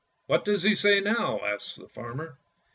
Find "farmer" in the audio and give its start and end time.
1.87-2.39